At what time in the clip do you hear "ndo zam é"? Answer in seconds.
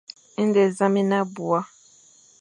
0.47-1.03